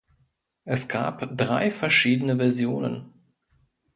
[0.65, 3.13] Es gab drei verschiedene Versionen.